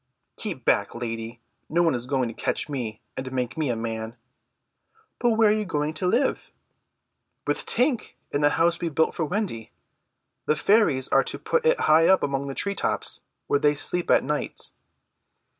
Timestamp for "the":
8.41-8.49, 10.47-10.55, 12.47-12.55